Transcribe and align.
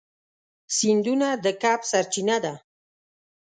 سیندونه 0.75 1.27
د 1.43 1.45
کب 1.61 1.79
سرچینه 1.91 2.37
ده. 2.43 2.53